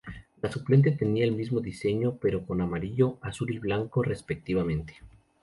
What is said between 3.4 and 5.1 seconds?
y blanco, respectivamente.